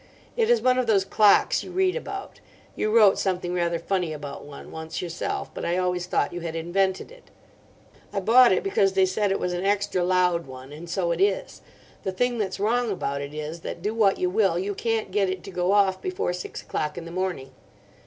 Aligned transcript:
It 0.35 0.49
is 0.49 0.63
one 0.63 0.79
of 0.79 0.87
those 0.87 1.05
clocks 1.05 1.63
you 1.63 1.69
read 1.69 1.95
about. 1.95 2.39
You 2.75 2.89
wrote 2.89 3.19
something 3.19 3.53
rather 3.53 3.77
funny 3.77 4.13
about 4.13 4.43
one 4.43 4.71
once 4.71 4.99
yourself, 4.99 5.53
but 5.53 5.63
I 5.63 5.77
always 5.77 6.07
thought 6.07 6.33
you 6.33 6.39
had 6.39 6.55
invented 6.55 7.11
it. 7.11 7.29
I 8.11 8.19
bought 8.19 8.51
it 8.51 8.63
because 8.63 8.93
they 8.93 9.05
said 9.05 9.31
it 9.31 9.39
was 9.39 9.53
an 9.53 9.63
extra 9.63 10.03
loud 10.03 10.47
one, 10.47 10.71
and 10.73 10.89
so 10.89 11.11
it 11.11 11.21
is. 11.21 11.61
The 12.01 12.11
thing 12.11 12.39
that's 12.39 12.59
wrong 12.59 12.89
about 12.89 13.21
it 13.21 13.31
is 13.35 13.59
that, 13.59 13.83
do 13.83 13.93
what 13.93 14.17
you 14.17 14.31
will, 14.31 14.57
you 14.57 14.73
can't 14.73 15.11
get 15.11 15.29
it 15.29 15.43
to 15.43 15.51
go 15.51 15.71
off 15.71 16.01
before 16.01 16.33
six 16.33 16.63
o'clock 16.63 16.97
in 16.97 17.05
the 17.05 17.11
morning. 17.11 17.51